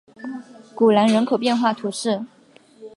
[0.73, 2.25] 古兰人口变化图示